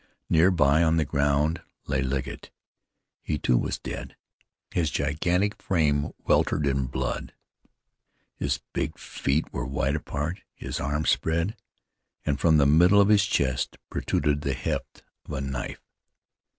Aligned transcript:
Near 0.31 0.49
by 0.49 0.81
on 0.81 0.97
the 0.97 1.05
ground 1.05 1.61
lay 1.85 2.01
Legget. 2.01 2.49
He, 3.21 3.37
too, 3.37 3.55
was 3.55 3.77
dead. 3.77 4.15
His 4.71 4.89
gigantic 4.89 5.61
frame 5.61 6.11
weltered 6.25 6.65
in 6.65 6.87
blood. 6.87 7.33
His 8.35 8.61
big 8.73 8.97
feet 8.97 9.53
were 9.53 9.63
wide 9.63 9.95
apart; 9.95 10.41
his 10.55 10.79
arms 10.79 11.11
spread, 11.11 11.55
and 12.25 12.39
from 12.39 12.57
the 12.57 12.65
middle 12.65 12.99
of 12.99 13.09
his 13.09 13.27
chest 13.27 13.77
protruded 13.91 14.41
the 14.41 14.55
haft 14.55 15.03
of 15.27 15.33
a 15.33 15.41
knife. 15.41 15.83